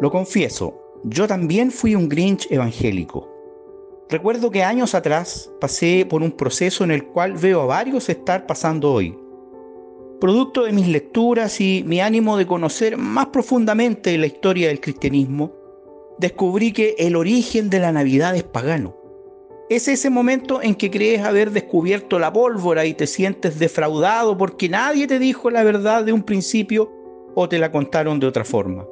Lo 0.00 0.12
confieso, 0.12 0.80
yo 1.02 1.26
también 1.26 1.72
fui 1.72 1.96
un 1.96 2.08
Grinch 2.08 2.46
evangélico. 2.52 3.28
Recuerdo 4.08 4.50
que 4.50 4.62
años 4.62 4.94
atrás 4.94 5.50
pasé 5.60 6.06
por 6.08 6.22
un 6.22 6.30
proceso 6.30 6.84
en 6.84 6.92
el 6.92 7.04
cual 7.04 7.32
veo 7.32 7.62
a 7.62 7.66
varios 7.66 8.08
estar 8.08 8.46
pasando 8.46 8.92
hoy. 8.92 9.18
Producto 10.20 10.64
de 10.64 10.72
mis 10.72 10.86
lecturas 10.86 11.60
y 11.60 11.82
mi 11.84 12.00
ánimo 12.00 12.36
de 12.36 12.46
conocer 12.46 12.96
más 12.96 13.26
profundamente 13.26 14.16
la 14.18 14.26
historia 14.26 14.68
del 14.68 14.80
cristianismo, 14.80 15.52
descubrí 16.18 16.72
que 16.72 16.94
el 16.98 17.16
origen 17.16 17.68
de 17.68 17.80
la 17.80 17.90
Navidad 17.90 18.36
es 18.36 18.44
pagano. 18.44 18.96
Es 19.68 19.88
ese 19.88 20.10
momento 20.10 20.62
en 20.62 20.76
que 20.76 20.90
crees 20.90 21.22
haber 21.22 21.50
descubierto 21.50 22.20
la 22.20 22.32
pólvora 22.32 22.86
y 22.86 22.94
te 22.94 23.06
sientes 23.06 23.58
defraudado 23.58 24.38
porque 24.38 24.68
nadie 24.68 25.08
te 25.08 25.18
dijo 25.18 25.50
la 25.50 25.64
verdad 25.64 26.04
de 26.04 26.12
un 26.12 26.22
principio 26.22 26.90
o 27.34 27.48
te 27.48 27.58
la 27.58 27.72
contaron 27.72 28.20
de 28.20 28.28
otra 28.28 28.44
forma. 28.44 28.86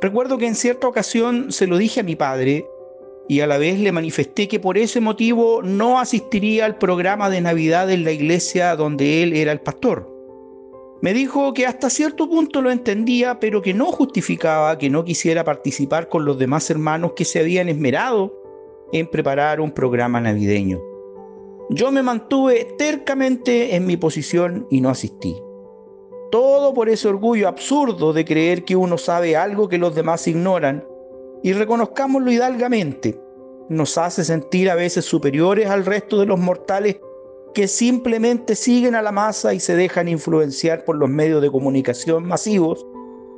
Recuerdo 0.00 0.38
que 0.38 0.46
en 0.46 0.54
cierta 0.54 0.86
ocasión 0.86 1.50
se 1.50 1.66
lo 1.66 1.78
dije 1.78 2.00
a 2.00 2.04
mi 2.04 2.16
padre 2.16 2.66
y 3.28 3.40
a 3.40 3.46
la 3.46 3.58
vez 3.58 3.80
le 3.80 3.92
manifesté 3.92 4.46
que 4.46 4.60
por 4.60 4.78
ese 4.78 5.00
motivo 5.00 5.62
no 5.62 5.98
asistiría 5.98 6.64
al 6.64 6.78
programa 6.78 7.30
de 7.30 7.40
Navidad 7.40 7.90
en 7.90 8.04
la 8.04 8.12
iglesia 8.12 8.76
donde 8.76 9.22
él 9.22 9.32
era 9.34 9.52
el 9.52 9.60
pastor. 9.60 10.12
Me 11.02 11.12
dijo 11.12 11.52
que 11.52 11.66
hasta 11.66 11.90
cierto 11.90 12.28
punto 12.28 12.62
lo 12.62 12.70
entendía, 12.70 13.38
pero 13.38 13.60
que 13.62 13.74
no 13.74 13.86
justificaba 13.86 14.78
que 14.78 14.90
no 14.90 15.04
quisiera 15.04 15.44
participar 15.44 16.08
con 16.08 16.24
los 16.24 16.38
demás 16.38 16.70
hermanos 16.70 17.12
que 17.14 17.24
se 17.24 17.40
habían 17.40 17.68
esmerado 17.68 18.34
en 18.92 19.06
preparar 19.06 19.60
un 19.60 19.72
programa 19.72 20.20
navideño. 20.20 20.80
Yo 21.70 21.90
me 21.90 22.02
mantuve 22.02 22.68
tercamente 22.78 23.74
en 23.74 23.86
mi 23.86 23.96
posición 23.96 24.66
y 24.70 24.80
no 24.80 24.88
asistí. 24.88 25.36
Todo 26.30 26.74
por 26.74 26.88
ese 26.88 27.08
orgullo 27.08 27.48
absurdo 27.48 28.12
de 28.12 28.24
creer 28.24 28.64
que 28.64 28.76
uno 28.76 28.98
sabe 28.98 29.36
algo 29.36 29.68
que 29.68 29.78
los 29.78 29.94
demás 29.94 30.26
ignoran 30.26 30.84
y 31.42 31.52
reconozcámoslo 31.52 32.30
hidalgamente. 32.30 33.20
Nos 33.68 33.98
hace 33.98 34.24
sentir 34.24 34.70
a 34.70 34.74
veces 34.74 35.04
superiores 35.04 35.68
al 35.68 35.84
resto 35.84 36.18
de 36.18 36.26
los 36.26 36.38
mortales 36.38 36.96
que 37.54 37.68
simplemente 37.68 38.54
siguen 38.54 38.94
a 38.94 39.02
la 39.02 39.12
masa 39.12 39.54
y 39.54 39.60
se 39.60 39.76
dejan 39.76 40.08
influenciar 40.08 40.84
por 40.84 40.96
los 40.96 41.08
medios 41.08 41.40
de 41.40 41.50
comunicación 41.50 42.24
masivos 42.26 42.84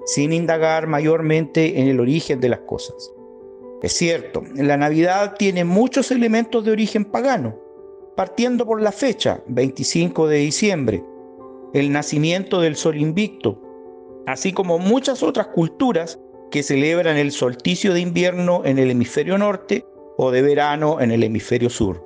sin 0.06 0.32
indagar 0.32 0.86
mayormente 0.86 1.80
en 1.80 1.88
el 1.88 2.00
origen 2.00 2.40
de 2.40 2.48
las 2.48 2.60
cosas. 2.60 3.12
Es 3.82 3.92
cierto, 3.92 4.42
la 4.54 4.76
Navidad 4.76 5.36
tiene 5.38 5.64
muchos 5.64 6.10
elementos 6.10 6.64
de 6.64 6.72
origen 6.72 7.04
pagano, 7.04 7.56
partiendo 8.16 8.66
por 8.66 8.82
la 8.82 8.90
fecha, 8.90 9.40
25 9.46 10.26
de 10.26 10.38
diciembre, 10.38 11.04
el 11.74 11.92
nacimiento 11.92 12.60
del 12.60 12.76
sol 12.76 12.96
invicto, 12.96 13.60
así 14.26 14.52
como 14.52 14.78
muchas 14.78 15.22
otras 15.22 15.48
culturas 15.48 16.18
que 16.50 16.62
celebran 16.62 17.16
el 17.16 17.32
solsticio 17.32 17.92
de 17.92 18.00
invierno 18.00 18.62
en 18.64 18.78
el 18.78 18.90
hemisferio 18.90 19.36
norte 19.38 19.84
o 20.16 20.30
de 20.30 20.42
verano 20.42 21.00
en 21.00 21.10
el 21.10 21.22
hemisferio 21.22 21.70
sur. 21.70 22.04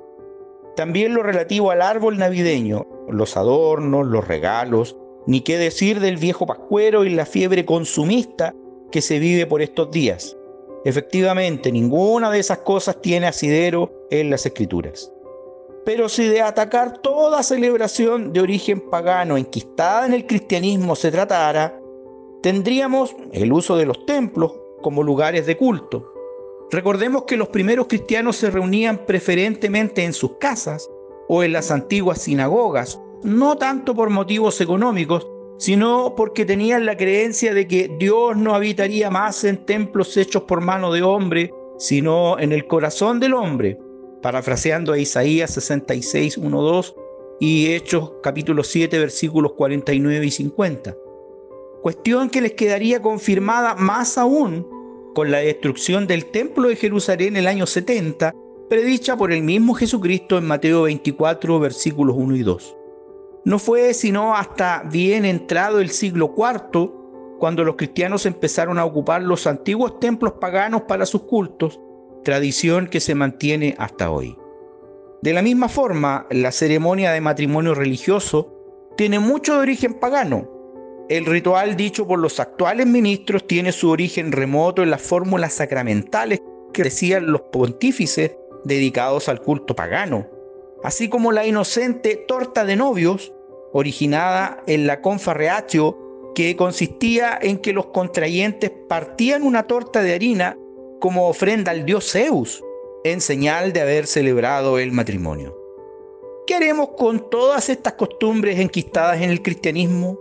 También 0.75 1.13
lo 1.13 1.23
relativo 1.23 1.71
al 1.71 1.81
árbol 1.81 2.17
navideño, 2.17 2.85
los 3.09 3.37
adornos, 3.37 4.07
los 4.07 4.27
regalos, 4.27 4.97
ni 5.27 5.41
qué 5.41 5.57
decir 5.57 5.99
del 5.99 6.17
viejo 6.17 6.45
pascuero 6.45 7.05
y 7.05 7.09
la 7.09 7.25
fiebre 7.25 7.65
consumista 7.65 8.53
que 8.91 9.01
se 9.01 9.19
vive 9.19 9.45
por 9.45 9.61
estos 9.61 9.91
días. 9.91 10.35
Efectivamente, 10.85 11.71
ninguna 11.71 12.29
de 12.29 12.39
esas 12.39 12.59
cosas 12.59 13.01
tiene 13.01 13.27
asidero 13.27 13.91
en 14.11 14.29
las 14.29 14.45
escrituras. 14.45 15.11
Pero 15.85 16.09
si 16.09 16.27
de 16.27 16.41
atacar 16.41 16.99
toda 16.99 17.43
celebración 17.43 18.31
de 18.31 18.41
origen 18.41 18.89
pagano 18.89 19.37
enquistada 19.37 20.05
en 20.05 20.13
el 20.13 20.25
cristianismo 20.25 20.95
se 20.95 21.11
tratara, 21.11 21.79
tendríamos 22.41 23.15
el 23.31 23.51
uso 23.51 23.75
de 23.75 23.85
los 23.85 24.05
templos 24.05 24.53
como 24.81 25.03
lugares 25.03 25.45
de 25.45 25.57
culto, 25.57 26.13
Recordemos 26.73 27.25
que 27.25 27.37
los 27.37 27.49
primeros 27.49 27.85
cristianos 27.85 28.37
se 28.37 28.49
reunían 28.49 29.05
preferentemente 29.05 30.03
en 30.03 30.11
sus 30.11 30.37
casas 30.39 30.89
o 31.27 31.43
en 31.43 31.53
las 31.53 31.69
antiguas 31.69 32.23
sinagogas, 32.23 32.99
no 33.21 33.57
tanto 33.57 33.93
por 33.93 34.09
motivos 34.09 34.59
económicos, 34.59 35.27
sino 35.59 36.15
porque 36.17 36.45
tenían 36.45 36.87
la 36.87 36.97
creencia 36.97 37.53
de 37.53 37.67
que 37.67 37.95
Dios 37.99 38.35
no 38.35 38.55
habitaría 38.55 39.11
más 39.11 39.43
en 39.43 39.67
templos 39.67 40.17
hechos 40.17 40.43
por 40.43 40.61
mano 40.61 40.91
de 40.91 41.03
hombre, 41.03 41.53
sino 41.77 42.39
en 42.39 42.51
el 42.51 42.65
corazón 42.65 43.19
del 43.19 43.35
hombre, 43.35 43.77
parafraseando 44.23 44.93
a 44.93 44.97
Isaías 44.97 45.53
66, 45.53 46.37
1, 46.37 46.61
2 46.61 46.95
y 47.39 47.73
Hechos 47.73 48.13
capítulo 48.23 48.63
7 48.63 48.97
versículos 48.97 49.51
49 49.53 50.25
y 50.25 50.31
50. 50.31 50.95
Cuestión 51.83 52.29
que 52.29 52.41
les 52.41 52.53
quedaría 52.53 53.01
confirmada 53.01 53.75
más 53.75 54.17
aún 54.17 54.65
con 55.13 55.29
la 55.29 55.39
destrucción 55.39 56.07
del 56.07 56.25
templo 56.31 56.69
de 56.69 56.77
Jerusalén 56.77 57.35
en 57.35 57.37
el 57.37 57.47
año 57.47 57.67
70, 57.67 58.33
predicha 58.69 59.17
por 59.17 59.31
el 59.31 59.43
mismo 59.43 59.73
Jesucristo 59.73 60.37
en 60.37 60.45
Mateo 60.45 60.83
24, 60.83 61.59
versículos 61.59 62.15
1 62.17 62.35
y 62.37 62.43
2. 62.43 62.77
No 63.45 63.59
fue 63.59 63.93
sino 63.93 64.35
hasta 64.35 64.83
bien 64.89 65.25
entrado 65.25 65.81
el 65.81 65.89
siglo 65.89 66.33
IV, 66.35 66.89
cuando 67.39 67.65
los 67.65 67.75
cristianos 67.75 68.25
empezaron 68.25 68.79
a 68.79 68.85
ocupar 68.85 69.21
los 69.21 69.45
antiguos 69.45 69.99
templos 69.99 70.33
paganos 70.39 70.83
para 70.83 71.05
sus 71.05 71.23
cultos, 71.23 71.79
tradición 72.23 72.87
que 72.87 72.99
se 72.99 73.15
mantiene 73.15 73.75
hasta 73.77 74.11
hoy. 74.11 74.37
De 75.21 75.33
la 75.33 75.41
misma 75.41 75.69
forma, 75.69 76.27
la 76.31 76.51
ceremonia 76.51 77.11
de 77.11 77.21
matrimonio 77.21 77.75
religioso 77.75 78.53
tiene 78.97 79.19
mucho 79.19 79.53
de 79.53 79.59
origen 79.59 79.93
pagano, 79.93 80.53
el 81.09 81.25
ritual 81.25 81.75
dicho 81.75 82.07
por 82.07 82.19
los 82.19 82.39
actuales 82.39 82.87
ministros 82.87 83.45
tiene 83.45 83.73
su 83.73 83.89
origen 83.89 84.31
remoto 84.31 84.83
en 84.83 84.89
las 84.89 85.01
fórmulas 85.01 85.53
sacramentales 85.53 86.41
que 86.73 86.83
decían 86.83 87.29
los 87.29 87.41
pontífices 87.41 88.37
dedicados 88.63 89.27
al 89.27 89.41
culto 89.41 89.75
pagano, 89.75 90.27
así 90.81 91.09
como 91.09 91.33
la 91.33 91.45
inocente 91.45 92.15
torta 92.25 92.63
de 92.63 92.77
novios, 92.77 93.33
originada 93.73 94.63
en 94.65 94.87
la 94.87 95.01
confarreatio, 95.01 96.31
que 96.35 96.55
consistía 96.55 97.37
en 97.41 97.57
que 97.57 97.73
los 97.73 97.87
contrayentes 97.87 98.71
partían 98.87 99.43
una 99.43 99.63
torta 99.63 100.01
de 100.01 100.13
harina 100.13 100.57
como 101.03 101.27
ofrenda 101.27 101.71
al 101.71 101.85
dios 101.85 102.13
Zeus, 102.13 102.63
en 103.03 103.19
señal 103.19 103.73
de 103.73 103.81
haber 103.81 104.07
celebrado 104.07 104.79
el 104.79 104.93
matrimonio. 104.93 105.53
¿Qué 106.47 106.55
haremos 106.55 106.91
con 106.95 107.29
todas 107.29 107.67
estas 107.67 107.95
costumbres 107.95 108.57
enquistadas 108.57 109.21
en 109.21 109.29
el 109.29 109.41
cristianismo? 109.41 110.17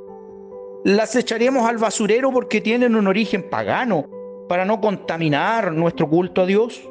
las 0.83 1.15
echaremos 1.15 1.69
al 1.69 1.79
basurero 1.79 2.33
porque 2.33 2.61
tienen 2.61 2.97
un 2.97 3.07
origen 3.07 3.49
pagano, 3.49 4.11
para 4.49 4.65
no 4.65 4.81
contaminar 4.81 5.71
nuestro 5.71 6.11
culto 6.11 6.43
a 6.43 6.47
Dios? 6.47 6.83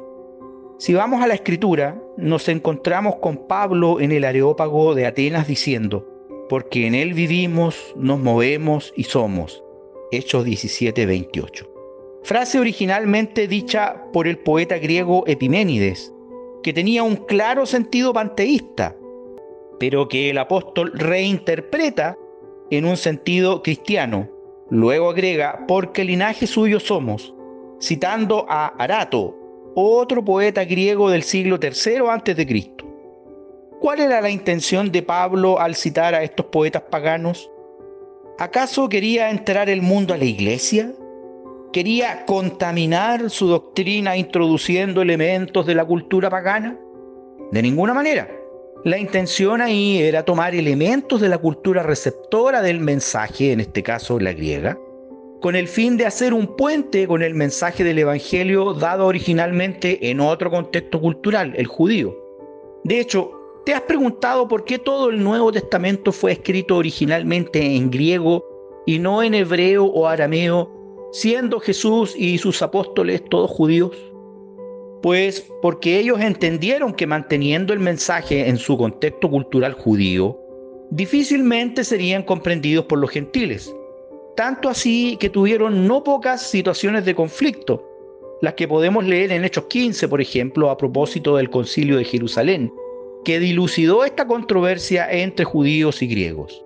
Si 0.78 0.94
vamos 0.94 1.22
a 1.22 1.26
la 1.26 1.34
escritura, 1.34 2.02
nos 2.16 2.48
encontramos 2.48 3.16
con 3.16 3.46
Pablo 3.46 4.00
en 4.00 4.10
el 4.10 4.24
Areópago 4.24 4.94
de 4.94 5.04
Atenas 5.04 5.46
diciendo, 5.46 6.08
porque 6.48 6.86
en 6.86 6.94
él 6.94 7.12
vivimos, 7.12 7.92
nos 7.94 8.18
movemos 8.18 8.94
y 8.96 9.04
somos. 9.04 9.62
Hechos 10.10 10.46
17, 10.46 11.04
28. 11.04 11.71
Frase 12.24 12.58
originalmente 12.58 13.48
dicha 13.48 14.04
por 14.12 14.28
el 14.28 14.38
poeta 14.38 14.78
griego 14.78 15.24
Epiménides, 15.26 16.12
que 16.62 16.72
tenía 16.72 17.02
un 17.02 17.16
claro 17.16 17.66
sentido 17.66 18.12
panteísta, 18.12 18.96
pero 19.80 20.06
que 20.06 20.30
el 20.30 20.38
apóstol 20.38 20.92
reinterpreta 20.94 22.16
en 22.70 22.84
un 22.84 22.96
sentido 22.96 23.62
cristiano. 23.62 24.28
Luego 24.70 25.10
agrega, 25.10 25.64
porque 25.66 26.04
linaje 26.04 26.46
suyo 26.46 26.78
somos, 26.78 27.34
citando 27.80 28.46
a 28.48 28.68
Arato, 28.78 29.36
otro 29.74 30.24
poeta 30.24 30.64
griego 30.64 31.10
del 31.10 31.24
siglo 31.24 31.58
III 31.60 32.06
a.C. 32.08 32.72
¿Cuál 33.80 33.98
era 33.98 34.20
la 34.20 34.30
intención 34.30 34.92
de 34.92 35.02
Pablo 35.02 35.58
al 35.58 35.74
citar 35.74 36.14
a 36.14 36.22
estos 36.22 36.46
poetas 36.46 36.82
paganos? 36.82 37.50
¿Acaso 38.38 38.88
quería 38.88 39.28
entrar 39.30 39.68
el 39.68 39.82
mundo 39.82 40.14
a 40.14 40.16
la 40.16 40.24
iglesia? 40.24 40.94
¿Quería 41.72 42.26
contaminar 42.26 43.30
su 43.30 43.46
doctrina 43.46 44.14
introduciendo 44.14 45.00
elementos 45.00 45.64
de 45.64 45.74
la 45.74 45.86
cultura 45.86 46.28
pagana? 46.28 46.78
De 47.50 47.62
ninguna 47.62 47.94
manera. 47.94 48.28
La 48.84 48.98
intención 48.98 49.62
ahí 49.62 50.02
era 50.02 50.22
tomar 50.22 50.54
elementos 50.54 51.18
de 51.22 51.30
la 51.30 51.38
cultura 51.38 51.82
receptora 51.82 52.60
del 52.60 52.78
mensaje, 52.80 53.52
en 53.52 53.60
este 53.60 53.82
caso 53.82 54.20
la 54.20 54.34
griega, 54.34 54.78
con 55.40 55.56
el 55.56 55.66
fin 55.66 55.96
de 55.96 56.04
hacer 56.04 56.34
un 56.34 56.56
puente 56.56 57.06
con 57.06 57.22
el 57.22 57.34
mensaje 57.34 57.84
del 57.84 58.00
Evangelio 58.00 58.74
dado 58.74 59.06
originalmente 59.06 60.10
en 60.10 60.20
otro 60.20 60.50
contexto 60.50 61.00
cultural, 61.00 61.54
el 61.56 61.68
judío. 61.68 62.14
De 62.84 63.00
hecho, 63.00 63.30
¿te 63.64 63.72
has 63.72 63.82
preguntado 63.82 64.46
por 64.46 64.64
qué 64.64 64.78
todo 64.78 65.08
el 65.08 65.24
Nuevo 65.24 65.50
Testamento 65.50 66.12
fue 66.12 66.32
escrito 66.32 66.76
originalmente 66.76 67.64
en 67.76 67.90
griego 67.90 68.44
y 68.84 68.98
no 68.98 69.22
en 69.22 69.32
hebreo 69.32 69.86
o 69.86 70.06
arameo, 70.06 70.81
siendo 71.12 71.60
Jesús 71.60 72.14
y 72.16 72.38
sus 72.38 72.62
apóstoles 72.62 73.22
todos 73.30 73.50
judíos? 73.50 73.96
Pues 75.02 75.46
porque 75.60 75.98
ellos 75.98 76.20
entendieron 76.20 76.94
que 76.94 77.06
manteniendo 77.06 77.72
el 77.72 77.80
mensaje 77.80 78.48
en 78.48 78.56
su 78.56 78.76
contexto 78.76 79.28
cultural 79.28 79.74
judío, 79.74 80.38
difícilmente 80.90 81.84
serían 81.84 82.22
comprendidos 82.22 82.86
por 82.86 82.98
los 82.98 83.10
gentiles. 83.10 83.74
tanto 84.34 84.70
así 84.70 85.18
que 85.20 85.28
tuvieron 85.28 85.86
no 85.86 86.02
pocas 86.02 86.48
situaciones 86.48 87.04
de 87.04 87.14
conflicto, 87.14 87.86
las 88.40 88.54
que 88.54 88.66
podemos 88.66 89.04
leer 89.04 89.30
en 89.30 89.44
Hechos 89.44 89.66
15, 89.66 90.08
por 90.08 90.22
ejemplo, 90.22 90.70
a 90.70 90.78
propósito 90.78 91.36
del 91.36 91.50
concilio 91.50 91.98
de 91.98 92.04
Jerusalén, 92.04 92.72
que 93.24 93.38
dilucidó 93.38 94.04
esta 94.04 94.26
controversia 94.26 95.06
entre 95.10 95.44
judíos 95.44 96.00
y 96.00 96.06
griegos. 96.06 96.64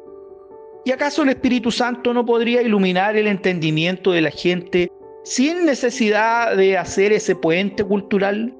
¿Y 0.86 0.92
acaso 0.92 1.24
el 1.24 1.30
Espíritu 1.30 1.72
Santo 1.72 2.14
no 2.14 2.24
podría 2.24 2.62
iluminar 2.62 3.16
el 3.16 3.26
entendimiento 3.26 4.12
de 4.12 4.20
la 4.20 4.30
gente 4.30 4.88
sin 5.24 5.66
necesidad 5.66 6.56
de 6.56 6.78
hacer 6.78 7.12
ese 7.12 7.34
puente 7.34 7.82
cultural? 7.82 8.54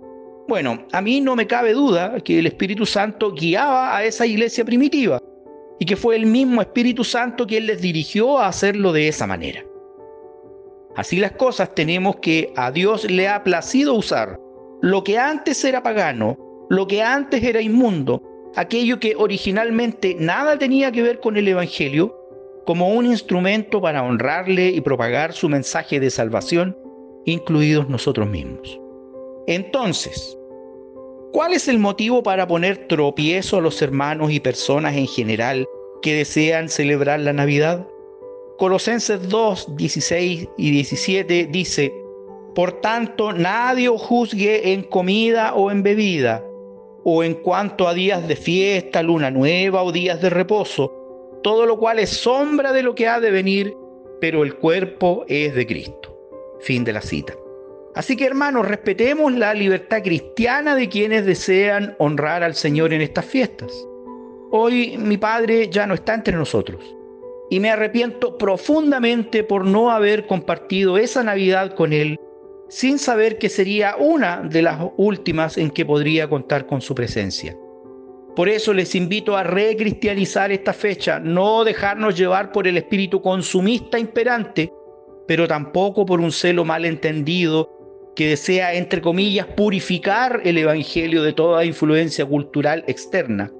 Bueno, 0.49 0.85
a 0.91 1.01
mí 1.01 1.21
no 1.21 1.37
me 1.37 1.47
cabe 1.47 1.73
duda 1.73 2.19
que 2.19 2.41
el 2.41 2.49
Espíritu 2.49 2.85
Santo 2.85 3.33
guiaba 3.33 3.97
a 3.97 4.03
esa 4.03 4.27
iglesia 4.27 4.65
primitiva 4.65 5.23
y 5.79 5.87
que 5.87 5.95
fue 5.95 6.17
el 6.17 6.27
mismo 6.27 6.61
Espíritu 6.61 7.05
Santo 7.05 7.47
quien 7.47 7.67
les 7.67 7.81
dirigió 7.81 8.41
a 8.41 8.49
hacerlo 8.49 8.93
de 8.93 9.07
esa 9.07 9.29
manera. 9.29 9.65
Así 10.97 11.19
las 11.19 11.31
cosas 11.31 11.77
tenemos 11.77 12.17
que 12.17 12.53
a 12.57 12.73
Dios 12.73 13.09
le 13.09 13.29
ha 13.29 13.45
placido 13.45 13.95
usar 13.95 14.37
lo 14.83 15.05
que 15.05 15.17
antes 15.17 15.65
era 15.65 15.81
pagano, 15.81 16.37
lo 16.71 16.89
que 16.89 17.05
antes 17.05 17.45
era 17.45 17.61
inmundo, 17.61 18.21
aquello 18.57 18.99
que 18.99 19.15
originalmente 19.17 20.17
nada 20.19 20.59
tenía 20.59 20.91
que 20.91 21.03
ver 21.03 21.21
con 21.21 21.37
el 21.37 21.47
Evangelio, 21.47 22.17
como 22.65 22.89
un 22.89 23.07
instrumento 23.07 23.81
para 23.81 24.03
honrarle 24.03 24.71
y 24.71 24.81
propagar 24.81 25.33
su 25.33 25.49
mensaje 25.49 26.01
de 26.01 26.11
salvación, 26.11 26.77
incluidos 27.27 27.89
nosotros 27.89 28.29
mismos. 28.29 28.81
Entonces, 29.47 30.37
¿cuál 31.33 31.53
es 31.53 31.69
el 31.69 31.79
motivo 31.79 32.23
para 32.23 32.49
poner 32.49 32.89
tropiezo 32.89 33.59
a 33.59 33.61
los 33.61 33.81
hermanos 33.83 34.33
y 34.33 34.41
personas 34.41 34.97
en 34.97 35.07
general 35.07 35.67
que 36.03 36.15
desean 36.15 36.69
celebrar 36.69 37.21
la 37.21 37.33
Navidad? 37.33 37.87
Colosenses 38.59 39.29
2, 39.29 39.77
16 39.77 40.49
y 40.57 40.71
17 40.71 41.47
dice, 41.53 41.93
Por 42.55 42.81
tanto, 42.81 43.33
nadie 43.33 43.89
os 43.91 44.01
juzgue 44.01 44.73
en 44.73 44.83
comida 44.83 45.55
o 45.55 45.71
en 45.71 45.83
bebida, 45.83 46.43
o 47.09 47.23
en 47.23 47.35
cuanto 47.35 47.87
a 47.87 47.95
días 47.95 48.27
de 48.27 48.35
fiesta, 48.35 49.01
luna 49.01 49.31
nueva 49.31 49.85
o 49.85 49.93
días 49.93 50.21
de 50.21 50.29
reposo, 50.29 50.93
todo 51.41 51.65
lo 51.65 51.79
cual 51.79 52.01
es 52.01 52.11
sombra 52.11 52.73
de 52.73 52.83
lo 52.83 52.97
que 52.97 53.07
ha 53.07 53.21
de 53.21 53.31
venir, 53.31 53.77
pero 54.21 54.43
el 54.43 54.57
cuerpo 54.57 55.25
es 55.29 55.55
de 55.55 55.69
Cristo. 55.69 56.19
Fin 56.59 56.83
de 56.83 56.93
la 56.93 57.01
cita. 57.01 57.33
Así 57.95 58.17
que 58.17 58.27
hermanos, 58.27 58.67
respetemos 58.67 59.33
la 59.33 59.55
libertad 59.55 60.03
cristiana 60.03 60.75
de 60.75 60.89
quienes 60.89 61.25
desean 61.25 61.95
honrar 62.01 62.43
al 62.43 62.57
Señor 62.57 62.93
en 62.93 63.03
estas 63.03 63.27
fiestas. 63.27 63.71
Hoy 64.51 64.99
mi 64.99 65.17
Padre 65.17 65.69
ya 65.69 65.87
no 65.87 65.95
está 65.95 66.13
entre 66.13 66.37
nosotros 66.37 66.83
y 67.51 67.61
me 67.61 67.71
arrepiento 67.71 68.37
profundamente 68.37 69.45
por 69.45 69.65
no 69.65 69.93
haber 69.93 70.27
compartido 70.27 70.99
esa 70.99 71.23
Navidad 71.23 71.73
con 71.77 71.93
Él 71.93 72.19
sin 72.69 72.99
saber 72.99 73.39
que 73.39 73.49
sería 73.49 73.97
una 73.97 74.43
de 74.43 74.63
las 74.63 74.81
últimas 74.97 75.57
en 75.57 75.71
que 75.71 75.87
podría 75.87 76.29
contar 76.29 76.67
con 76.67 76.81
su 76.81 76.95
presencia. 76.95 77.57
Por 78.35 78.49
eso 78.51 78.75
les 78.75 78.95
invito 78.95 79.37
a 79.37 79.43
recristianizar 79.45 80.53
esta 80.53 80.75
fecha, 80.75 81.19
no 81.19 81.65
dejarnos 81.65 82.17
llevar 82.17 82.53
por 82.53 82.67
el 82.67 82.77
espíritu 82.77 83.23
consumista 83.23 83.99
imperante, 83.99 84.71
pero 85.27 85.49
tampoco 85.49 86.05
por 86.05 86.21
un 86.21 86.31
celo 86.31 86.65
malentendido 86.65 87.71
que 88.15 88.29
desea, 88.29 88.75
entre 88.75 89.01
comillas, 89.01 89.47
purificar 89.47 90.41
el 90.45 90.59
Evangelio 90.59 91.23
de 91.23 91.33
toda 91.33 91.65
influencia 91.65 92.27
cultural 92.27 92.85
externa, 92.87 93.53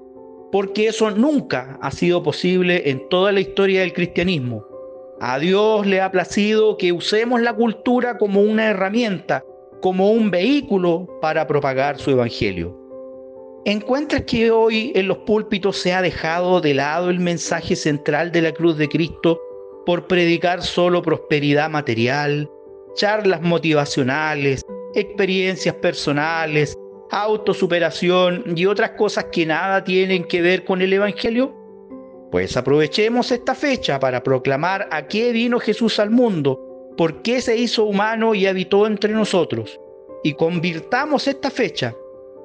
porque 0.51 0.87
eso 0.87 1.09
nunca 1.11 1.79
ha 1.81 1.91
sido 1.91 2.21
posible 2.21 2.89
en 2.89 3.07
toda 3.09 3.31
la 3.31 3.39
historia 3.39 3.81
del 3.81 3.93
cristianismo. 3.93 4.63
A 5.19 5.39
Dios 5.39 5.87
le 5.87 5.99
ha 5.99 6.11
placido 6.11 6.77
que 6.77 6.91
usemos 6.91 7.41
la 7.41 7.53
cultura 7.53 8.19
como 8.19 8.41
una 8.41 8.67
herramienta, 8.67 9.43
como 9.81 10.11
un 10.11 10.29
vehículo 10.29 11.07
para 11.21 11.47
propagar 11.47 11.97
su 11.97 12.11
evangelio. 12.11 12.77
¿Encuentras 13.65 14.21
que 14.21 14.51
hoy 14.51 14.91
en 14.93 15.07
los 15.07 15.17
púlpitos 15.19 15.77
se 15.77 15.91
ha 15.91 16.03
dejado 16.03 16.61
de 16.61 16.75
lado 16.75 17.09
el 17.09 17.19
mensaje 17.19 17.75
central 17.75 18.31
de 18.31 18.43
la 18.43 18.51
cruz 18.51 18.77
de 18.77 18.87
Cristo 18.87 19.41
por 19.87 20.05
predicar 20.05 20.61
solo 20.61 21.01
prosperidad 21.01 21.67
material, 21.71 22.47
charlas 22.93 23.41
motivacionales, 23.41 24.61
experiencias 24.93 25.73
personales, 25.75 26.77
autosuperación 27.09 28.43
y 28.55 28.67
otras 28.67 28.91
cosas 28.91 29.25
que 29.31 29.47
nada 29.47 29.83
tienen 29.83 30.25
que 30.25 30.43
ver 30.43 30.63
con 30.63 30.83
el 30.83 30.93
Evangelio? 30.93 31.56
Pues 32.31 32.57
aprovechemos 32.57 33.31
esta 33.31 33.55
fecha 33.55 33.99
para 33.99 34.21
proclamar 34.21 34.87
a 34.91 35.07
qué 35.07 35.31
vino 35.31 35.59
Jesús 35.59 35.99
al 35.99 36.09
mundo, 36.09 36.93
por 36.97 37.21
qué 37.21 37.39
se 37.39 37.55
hizo 37.55 37.85
humano 37.85 38.35
y 38.35 38.45
habitó 38.45 38.85
entre 38.85 39.13
nosotros. 39.13 39.79
Y 40.23 40.33
convirtamos 40.33 41.27
esta 41.27 41.49
fecha 41.49 41.95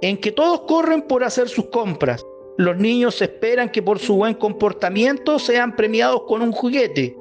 en 0.00 0.18
que 0.18 0.30
todos 0.30 0.60
corren 0.62 1.02
por 1.02 1.24
hacer 1.24 1.48
sus 1.48 1.66
compras. 1.66 2.24
Los 2.58 2.76
niños 2.76 3.20
esperan 3.22 3.70
que 3.70 3.82
por 3.82 3.98
su 3.98 4.16
buen 4.16 4.34
comportamiento 4.34 5.38
sean 5.38 5.74
premiados 5.74 6.22
con 6.28 6.42
un 6.42 6.52
juguete, 6.52 7.16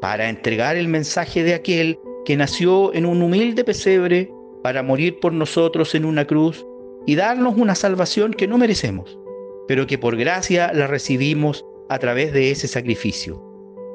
para 0.00 0.28
entregar 0.28 0.76
el 0.76 0.86
mensaje 0.86 1.42
de 1.42 1.54
aquel 1.54 1.98
que 2.24 2.36
nació 2.36 2.94
en 2.94 3.06
un 3.06 3.22
humilde 3.22 3.64
pesebre 3.64 4.30
para 4.62 4.82
morir 4.82 5.18
por 5.18 5.32
nosotros 5.32 5.94
en 5.94 6.04
una 6.04 6.26
cruz 6.26 6.64
y 7.06 7.16
darnos 7.16 7.56
una 7.56 7.74
salvación 7.74 8.32
que 8.32 8.46
no 8.46 8.58
merecemos 8.58 9.18
pero 9.66 9.86
que 9.86 9.98
por 9.98 10.16
gracia 10.16 10.72
la 10.72 10.86
recibimos 10.86 11.64
a 11.88 11.98
través 11.98 12.32
de 12.32 12.50
ese 12.50 12.68
sacrificio. 12.68 13.42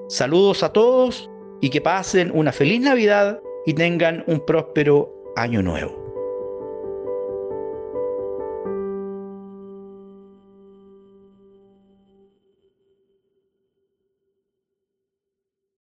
Saludos 0.08 0.64
a 0.64 0.74
todos 0.74 1.30
y 1.62 1.70
que 1.70 1.82
pasen 1.82 2.32
una 2.34 2.52
feliz 2.52 2.82
Navidad 2.82 3.42
y 3.66 3.74
tengan 3.74 4.24
un 4.28 4.46
próspero 4.46 5.14
año 5.36 5.62
nuevo. 5.62 6.09